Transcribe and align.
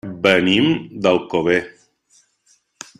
Venim 0.27 0.69
d'Alcover. 1.03 1.61